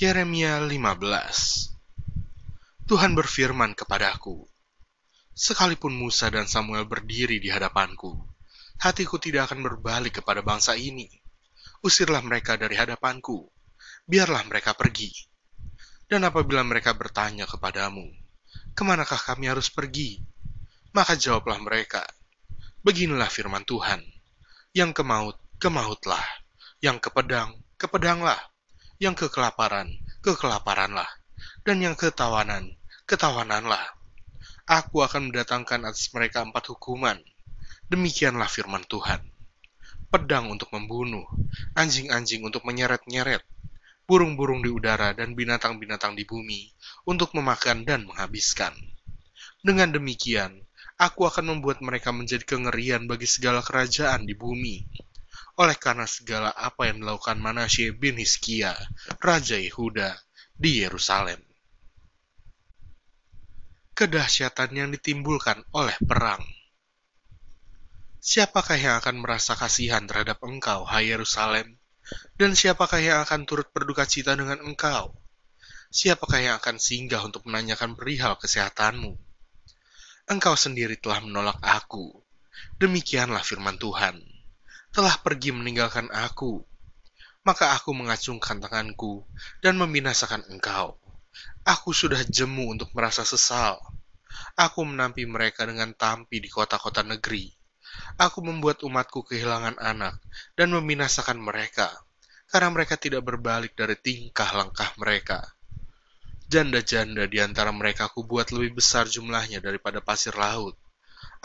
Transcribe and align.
Yeremia 0.00 0.56
15 0.64 1.76
Tuhan 2.88 3.12
berfirman 3.12 3.76
kepadaku, 3.76 4.48
Sekalipun 5.36 5.92
Musa 5.92 6.32
dan 6.32 6.48
Samuel 6.48 6.88
berdiri 6.88 7.36
di 7.36 7.52
hadapanku, 7.52 8.16
hatiku 8.80 9.20
tidak 9.20 9.52
akan 9.52 9.60
berbalik 9.60 10.24
kepada 10.24 10.40
bangsa 10.40 10.72
ini. 10.72 11.04
Usirlah 11.84 12.24
mereka 12.24 12.56
dari 12.56 12.80
hadapanku, 12.80 13.44
biarlah 14.08 14.40
mereka 14.48 14.72
pergi. 14.72 15.12
Dan 16.08 16.24
apabila 16.24 16.64
mereka 16.64 16.96
bertanya 16.96 17.44
kepadamu, 17.44 18.08
ke 18.72 18.80
manakah 18.80 19.20
kami 19.20 19.52
harus 19.52 19.68
pergi? 19.68 20.16
Maka 20.96 21.12
jawablah 21.12 21.60
mereka, 21.60 22.08
beginilah 22.80 23.28
firman 23.28 23.68
Tuhan, 23.68 24.00
yang 24.72 24.96
ke 24.96 25.04
maut, 25.04 25.36
ke 25.60 25.68
mautlah, 25.68 26.24
yang 26.80 26.96
ke 26.96 27.12
pedang, 27.12 27.52
ke 27.76 27.84
pedanglah, 27.84 28.49
yang 29.00 29.16
ke 29.16 29.32
kelaparan, 29.32 29.88
ke 30.20 30.36
kelaparanlah, 30.36 31.08
dan 31.64 31.80
yang 31.80 31.96
ketawanan, 31.96 32.76
ketawananlah. 33.08 33.80
Aku 34.68 35.00
akan 35.00 35.32
mendatangkan 35.32 35.88
atas 35.88 36.12
mereka 36.12 36.44
empat 36.44 36.68
hukuman. 36.68 37.16
Demikianlah 37.88 38.46
firman 38.46 38.84
Tuhan. 38.84 39.24
Pedang 40.12 40.52
untuk 40.52 40.68
membunuh, 40.76 41.24
anjing-anjing 41.72 42.44
untuk 42.44 42.62
menyeret-nyeret, 42.68 43.40
burung-burung 44.04 44.60
di 44.60 44.68
udara 44.68 45.16
dan 45.16 45.32
binatang-binatang 45.32 46.12
di 46.12 46.28
bumi 46.28 46.68
untuk 47.08 47.32
memakan 47.32 47.88
dan 47.88 48.04
menghabiskan. 48.04 48.76
Dengan 49.64 49.96
demikian, 49.96 50.60
aku 51.00 51.24
akan 51.24 51.56
membuat 51.56 51.80
mereka 51.80 52.12
menjadi 52.12 52.44
kengerian 52.44 53.08
bagi 53.08 53.24
segala 53.24 53.64
kerajaan 53.64 54.28
di 54.28 54.36
bumi. 54.36 54.84
Oleh 55.60 55.76
karena 55.76 56.08
segala 56.08 56.56
apa 56.56 56.88
yang 56.88 57.04
dilakukan 57.04 57.36
Manasye 57.36 57.92
bin 57.92 58.16
Hizkia, 58.16 58.72
Raja 59.20 59.60
Yehuda, 59.60 60.16
di 60.56 60.80
Yerusalem 60.80 61.50
kedahsyatan 64.00 64.72
yang 64.72 64.88
ditimbulkan 64.88 65.60
oleh 65.76 65.92
perang. 66.00 66.40
Siapakah 68.16 68.80
yang 68.80 68.96
akan 68.96 69.20
merasa 69.20 69.52
kasihan 69.52 70.08
terhadap 70.08 70.40
engkau, 70.40 70.88
hai 70.88 71.12
Yerusalem? 71.12 71.76
Dan 72.40 72.56
siapakah 72.56 72.96
yang 72.96 73.20
akan 73.20 73.44
turut 73.44 73.68
berduka 73.68 74.08
cita 74.08 74.32
dengan 74.32 74.56
engkau? 74.64 75.12
Siapakah 75.92 76.40
yang 76.40 76.56
akan 76.56 76.80
singgah 76.80 77.20
untuk 77.20 77.44
menanyakan 77.44 77.92
perihal 77.92 78.40
kesehatanmu? 78.40 79.20
Engkau 80.32 80.56
sendiri 80.56 80.96
telah 80.96 81.20
menolak 81.20 81.60
aku. 81.60 82.24
Demikianlah 82.80 83.44
firman 83.44 83.76
Tuhan. 83.76 84.39
Telah 84.90 85.16
pergi 85.22 85.54
meninggalkan 85.54 86.10
aku. 86.10 86.62
Maka 87.46 87.72
aku 87.72 87.96
mengacungkan 87.96 88.60
tanganku 88.60 89.24
dan 89.64 89.80
membinasakan 89.80 90.44
engkau 90.52 91.00
Aku 91.64 91.94
sudah 91.94 92.26
jemu 92.26 92.74
untuk 92.74 92.90
merasa 92.96 93.22
sesal. 93.22 93.78
Aku 94.58 94.82
menampi 94.82 95.24
mereka 95.30 95.62
dengan 95.62 95.94
tampi 95.94 96.42
di 96.42 96.50
kota-kota 96.50 97.06
negeri. 97.06 97.46
Aku 98.18 98.42
membuat 98.42 98.82
umatku 98.82 99.22
kehilangan 99.26 99.78
anak 99.78 100.18
dan 100.58 100.74
membinasakan 100.74 101.38
mereka, 101.38 101.90
karena 102.50 102.70
mereka 102.74 102.94
tidak 102.98 103.22
berbalik 103.26 103.72
dari 103.78 103.94
tingkah 103.98 104.50
langkah 104.54 104.90
mereka. 104.98 105.42
Janda-janda 106.50 107.30
di 107.30 107.38
antara 107.38 107.70
mereka 107.70 108.10
aku 108.10 108.26
buat 108.26 108.50
lebih 108.50 108.82
besar 108.82 109.06
jumlahnya 109.06 109.62
daripada 109.62 110.02
pasir 110.02 110.34
laut. 110.34 110.74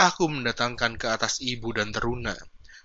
Aku 0.01 0.25
mendatangkan 0.25 0.97
ke 0.97 1.07
atas 1.13 1.37
ibu 1.45 1.69
dan 1.77 1.93
teruna, 1.93 2.33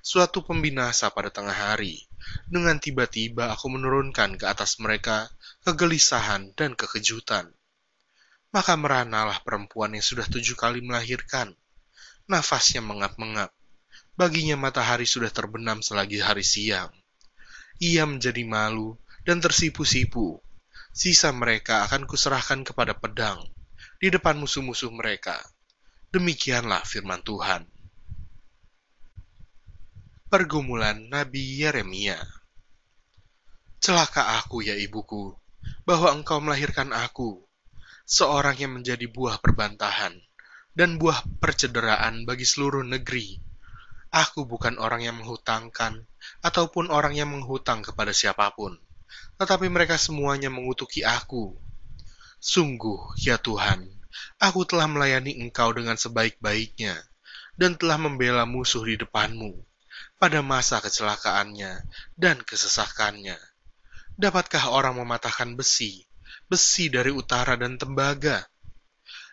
suatu 0.01 0.45
pembinasa 0.45 1.13
pada 1.13 1.29
tengah 1.29 1.55
hari. 1.55 2.09
Dengan 2.49 2.77
tiba-tiba 2.77 3.53
aku 3.53 3.73
menurunkan 3.73 4.37
ke 4.37 4.45
atas 4.49 4.77
mereka 4.81 5.29
kegelisahan 5.65 6.53
dan 6.57 6.77
kekejutan. 6.77 7.53
Maka 8.51 8.75
meranalah 8.75 9.39
perempuan 9.47 9.95
yang 9.95 10.03
sudah 10.03 10.27
tujuh 10.27 10.59
kali 10.59 10.83
melahirkan. 10.83 11.55
Nafasnya 12.27 12.83
mengap-mengap. 12.83 13.55
Baginya 14.19 14.59
matahari 14.59 15.07
sudah 15.07 15.31
terbenam 15.31 15.81
selagi 15.81 16.19
hari 16.21 16.43
siang. 16.43 16.91
Ia 17.79 18.05
menjadi 18.05 18.43
malu 18.45 18.99
dan 19.23 19.39
tersipu-sipu. 19.39 20.43
Sisa 20.91 21.31
mereka 21.31 21.87
akan 21.87 22.05
kuserahkan 22.11 22.67
kepada 22.67 22.99
pedang 22.99 23.47
di 24.03 24.11
depan 24.11 24.35
musuh-musuh 24.35 24.91
mereka. 24.91 25.39
Demikianlah 26.11 26.83
firman 26.83 27.23
Tuhan. 27.23 27.70
Pergumulan 30.31 31.11
Nabi 31.11 31.59
Yeremia 31.59 32.15
Celaka 33.83 34.39
aku 34.39 34.63
ya 34.63 34.79
ibuku, 34.79 35.35
bahwa 35.83 36.15
engkau 36.15 36.39
melahirkan 36.39 36.95
aku, 36.95 37.43
seorang 38.07 38.55
yang 38.55 38.79
menjadi 38.79 39.11
buah 39.11 39.43
perbantahan 39.43 40.15
dan 40.71 41.03
buah 41.03 41.27
percederaan 41.43 42.31
bagi 42.31 42.47
seluruh 42.47 42.87
negeri. 42.87 43.43
Aku 44.15 44.47
bukan 44.47 44.79
orang 44.79 45.03
yang 45.03 45.19
menghutangkan 45.19 46.07
ataupun 46.47 46.95
orang 46.95 47.19
yang 47.19 47.35
menghutang 47.35 47.83
kepada 47.83 48.15
siapa 48.15 48.55
pun, 48.55 48.79
tetapi 49.35 49.67
mereka 49.67 49.99
semuanya 49.99 50.47
mengutuki 50.47 51.03
aku. 51.03 51.59
Sungguh, 52.39 53.19
ya 53.19 53.35
Tuhan, 53.35 53.83
aku 54.39 54.63
telah 54.63 54.87
melayani 54.87 55.43
engkau 55.43 55.75
dengan 55.75 55.99
sebaik-baiknya 55.99 56.95
dan 57.59 57.75
telah 57.75 57.99
membela 57.99 58.47
musuh 58.47 58.87
di 58.87 58.95
depanmu 58.95 59.67
pada 60.21 60.45
masa 60.45 60.85
kecelakaannya 60.85 61.81
dan 62.13 62.45
kesesakannya. 62.45 63.41
Dapatkah 64.21 64.69
orang 64.69 65.01
mematahkan 65.01 65.57
besi, 65.57 66.05
besi 66.45 66.93
dari 66.93 67.09
utara 67.09 67.57
dan 67.57 67.81
tembaga? 67.81 68.45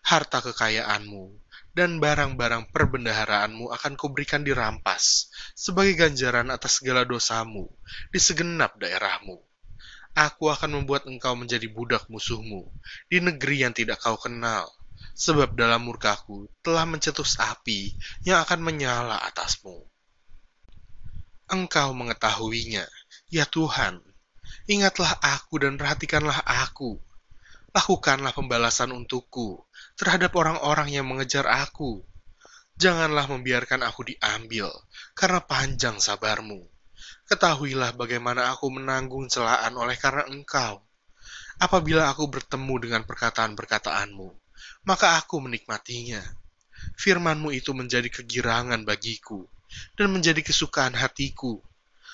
Harta 0.08 0.40
kekayaanmu 0.40 1.44
dan 1.76 2.00
barang-barang 2.00 2.72
perbendaharaanmu 2.72 3.68
akan 3.68 4.00
kuberikan 4.00 4.48
dirampas 4.48 5.28
sebagai 5.60 6.00
ganjaran 6.00 6.48
atas 6.56 6.80
segala 6.80 7.04
dosamu 7.04 7.68
di 8.16 8.24
segenap 8.24 8.80
daerahmu. 8.80 9.44
Aku 10.16 10.48
akan 10.48 10.82
membuat 10.82 11.04
engkau 11.04 11.36
menjadi 11.36 11.68
budak 11.68 12.08
musuhmu 12.08 12.64
di 13.12 13.20
negeri 13.20 13.68
yang 13.68 13.76
tidak 13.76 14.00
kau 14.00 14.16
kenal, 14.16 14.72
sebab 15.20 15.52
dalam 15.52 15.84
murkaku 15.84 16.48
telah 16.64 16.88
mencetus 16.88 17.36
api 17.44 17.92
yang 18.24 18.40
akan 18.48 18.64
menyala 18.64 19.20
atasmu 19.28 19.84
engkau 21.48 21.96
mengetahuinya. 21.96 22.84
Ya 23.32 23.48
Tuhan, 23.48 24.04
ingatlah 24.68 25.16
aku 25.24 25.64
dan 25.64 25.80
perhatikanlah 25.80 26.44
aku. 26.44 27.00
Lakukanlah 27.72 28.36
pembalasan 28.36 28.92
untukku 28.92 29.64
terhadap 29.96 30.36
orang-orang 30.36 30.92
yang 30.92 31.08
mengejar 31.08 31.48
aku. 31.48 32.04
Janganlah 32.78 33.26
membiarkan 33.32 33.82
aku 33.82 34.06
diambil, 34.06 34.70
karena 35.18 35.42
panjang 35.42 35.98
sabarmu. 35.98 36.62
Ketahuilah 37.28 37.98
bagaimana 37.98 38.54
aku 38.54 38.70
menanggung 38.70 39.28
celaan 39.28 39.76
oleh 39.76 39.98
karena 39.98 40.30
engkau. 40.30 40.84
Apabila 41.58 42.06
aku 42.12 42.30
bertemu 42.30 42.76
dengan 42.86 43.02
perkataan-perkataanmu, 43.04 44.30
maka 44.86 45.18
aku 45.18 45.42
menikmatinya. 45.42 46.22
Firmanmu 47.02 47.50
itu 47.50 47.74
menjadi 47.74 48.14
kegirangan 48.14 48.86
bagiku 48.86 49.50
dan 50.00 50.14
menjadi 50.14 50.40
kesukaan 50.44 50.96
hatiku, 50.96 51.62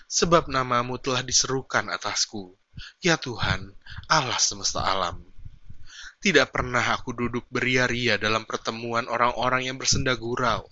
sebab 0.10 0.50
namamu 0.50 0.98
telah 1.02 1.26
diserukan 1.26 1.90
atasku, 1.90 2.54
ya 3.02 3.18
Tuhan, 3.18 3.74
Allah 4.10 4.40
semesta 4.42 4.82
alam. 4.84 5.22
Tidak 6.24 6.56
pernah 6.56 6.82
aku 6.96 7.12
duduk 7.12 7.44
beria-ria 7.52 8.16
dalam 8.16 8.48
pertemuan 8.48 9.12
orang-orang 9.12 9.68
yang 9.68 9.76
bersenda 9.76 10.16
gurau, 10.16 10.70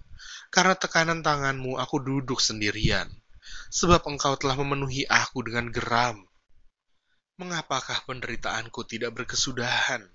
karena 0.47 0.80
tekanan 0.80 1.20
tanganmu 1.20 1.75
aku 1.75 2.00
duduk 2.00 2.40
sendirian, 2.40 3.12
sebab 3.68 4.03
engkau 4.08 4.40
telah 4.40 4.56
memenuhi 4.59 5.03
aku 5.08 5.44
dengan 5.44 5.68
geram. 5.72 6.24
Mengapakah 7.36 8.06
penderitaanku 8.08 8.85
tidak 8.85 9.17
berkesudahan, 9.17 10.06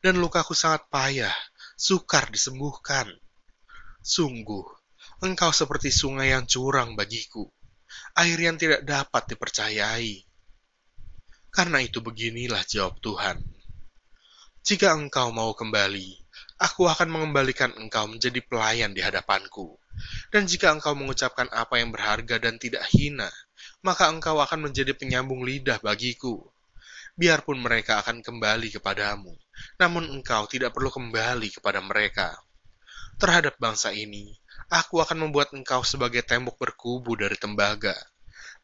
dan 0.00 0.14
lukaku 0.16 0.56
sangat 0.56 0.88
payah, 0.88 1.34
sukar 1.76 2.26
disembuhkan? 2.32 3.06
Sungguh, 4.00 4.79
Engkau 5.20 5.52
seperti 5.52 5.92
sungai 5.92 6.32
yang 6.32 6.48
curang 6.48 6.96
bagiku, 6.96 7.44
air 8.16 8.40
yang 8.40 8.56
tidak 8.56 8.88
dapat 8.88 9.28
dipercayai. 9.28 10.24
Karena 11.52 11.84
itu 11.84 12.00
beginilah 12.00 12.64
jawab 12.64 12.96
Tuhan. 13.04 13.36
Jika 14.64 14.96
engkau 14.96 15.28
mau 15.28 15.52
kembali, 15.52 16.16
aku 16.56 16.88
akan 16.88 17.12
mengembalikan 17.12 17.68
engkau 17.76 18.08
menjadi 18.08 18.40
pelayan 18.40 18.96
di 18.96 19.04
hadapanku. 19.04 19.76
Dan 20.32 20.48
jika 20.48 20.72
engkau 20.72 20.96
mengucapkan 20.96 21.52
apa 21.52 21.76
yang 21.76 21.92
berharga 21.92 22.40
dan 22.40 22.56
tidak 22.56 22.88
hina, 22.88 23.28
maka 23.84 24.08
engkau 24.08 24.40
akan 24.40 24.72
menjadi 24.72 24.96
penyambung 24.96 25.44
lidah 25.44 25.84
bagiku. 25.84 26.48
Biarpun 27.20 27.60
mereka 27.60 28.00
akan 28.00 28.24
kembali 28.24 28.72
kepadamu, 28.80 29.36
namun 29.76 30.08
engkau 30.08 30.48
tidak 30.48 30.72
perlu 30.72 30.88
kembali 30.88 31.52
kepada 31.52 31.84
mereka. 31.84 32.32
Terhadap 33.20 33.60
bangsa 33.60 33.92
ini, 33.92 34.32
Aku 34.68 35.00
akan 35.00 35.24
membuat 35.28 35.56
engkau 35.56 35.80
sebagai 35.80 36.20
tembok 36.20 36.60
berkubu 36.60 37.16
dari 37.16 37.38
tembaga. 37.40 37.96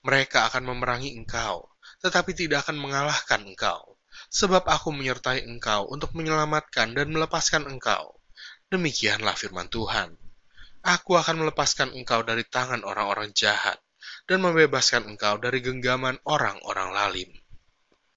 Mereka 0.05 0.53
akan 0.53 0.69
memerangi 0.69 1.17
engkau, 1.17 1.73
tetapi 2.05 2.37
tidak 2.37 2.69
akan 2.69 2.77
mengalahkan 2.77 3.41
engkau, 3.47 3.97
sebab 4.29 4.69
aku 4.69 4.93
menyertai 4.93 5.49
engkau 5.49 5.89
untuk 5.89 6.13
menyelamatkan 6.13 6.93
dan 6.93 7.09
melepaskan 7.09 7.65
engkau. 7.65 8.21
Demikianlah 8.69 9.39
firman 9.39 9.71
Tuhan. 9.73 10.13
Aku 10.87 11.19
akan 11.19 11.43
melepaskan 11.43 11.95
engkau 11.95 12.23
dari 12.23 12.47
tangan 12.47 12.87
orang-orang 12.87 13.35
jahat 13.35 13.79
dan 14.27 14.43
membebaskan 14.43 15.07
engkau 15.07 15.39
dari 15.39 15.63
genggaman 15.63 16.19
orang-orang 16.27 16.95
lalim. 16.95 17.31